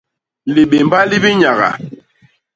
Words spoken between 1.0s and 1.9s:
li bi nyaga.